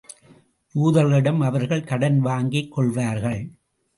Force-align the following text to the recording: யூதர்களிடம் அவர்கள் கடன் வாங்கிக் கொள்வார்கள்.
யூதர்களிடம் 0.75 1.41
அவர்கள் 1.41 1.83
கடன் 1.83 2.19
வாங்கிக் 2.19 2.71
கொள்வார்கள். 2.71 3.41